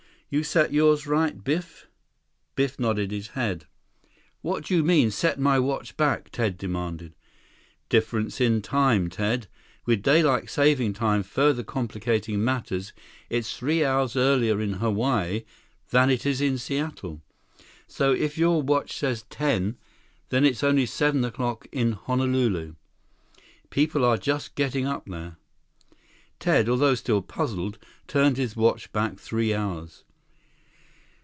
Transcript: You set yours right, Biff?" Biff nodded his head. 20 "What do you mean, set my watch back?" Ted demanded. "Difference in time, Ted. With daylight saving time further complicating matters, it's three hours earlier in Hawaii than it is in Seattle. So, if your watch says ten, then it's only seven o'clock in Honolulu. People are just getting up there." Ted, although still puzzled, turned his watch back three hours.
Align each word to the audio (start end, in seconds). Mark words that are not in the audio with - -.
You 0.33 0.45
set 0.45 0.71
yours 0.71 1.05
right, 1.07 1.43
Biff?" 1.43 1.87
Biff 2.55 2.79
nodded 2.79 3.11
his 3.11 3.35
head. 3.35 3.65
20 4.39 4.39
"What 4.43 4.63
do 4.63 4.73
you 4.77 4.81
mean, 4.81 5.11
set 5.11 5.37
my 5.37 5.59
watch 5.59 5.97
back?" 5.97 6.29
Ted 6.31 6.57
demanded. 6.57 7.13
"Difference 7.89 8.39
in 8.39 8.61
time, 8.61 9.09
Ted. 9.09 9.47
With 9.85 10.01
daylight 10.01 10.49
saving 10.49 10.93
time 10.93 11.21
further 11.23 11.63
complicating 11.63 12.41
matters, 12.41 12.93
it's 13.29 13.57
three 13.57 13.83
hours 13.83 14.15
earlier 14.15 14.61
in 14.61 14.75
Hawaii 14.75 15.43
than 15.89 16.09
it 16.09 16.25
is 16.25 16.39
in 16.39 16.57
Seattle. 16.57 17.21
So, 17.85 18.13
if 18.13 18.37
your 18.37 18.61
watch 18.61 18.93
says 18.95 19.25
ten, 19.29 19.75
then 20.29 20.45
it's 20.45 20.63
only 20.63 20.85
seven 20.85 21.25
o'clock 21.25 21.67
in 21.73 21.91
Honolulu. 21.91 22.75
People 23.69 24.05
are 24.05 24.17
just 24.17 24.55
getting 24.55 24.85
up 24.87 25.07
there." 25.07 25.35
Ted, 26.39 26.69
although 26.69 26.95
still 26.95 27.21
puzzled, 27.21 27.77
turned 28.07 28.37
his 28.37 28.55
watch 28.55 28.93
back 28.93 29.19
three 29.19 29.53
hours. 29.53 30.05